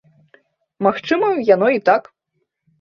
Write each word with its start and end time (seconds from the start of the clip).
Магчыма, 0.87 1.29
яно 1.55 1.71
і 1.77 1.87
так. 1.93 2.03